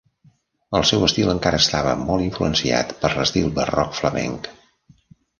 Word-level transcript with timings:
El 0.77 0.85
seu 0.91 1.03
estil 1.07 1.27
encara 1.33 1.59
estava 1.63 1.91
molt 2.05 2.25
influenciat 2.27 2.93
per 3.03 3.11
l'estil 3.17 3.51
barroc 3.59 3.93
flamenc. 3.99 4.49